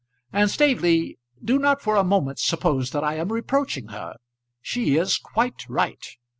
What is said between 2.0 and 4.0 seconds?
moment suppose that I am reproaching